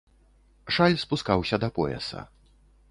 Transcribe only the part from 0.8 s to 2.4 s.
спускаўся да пояса.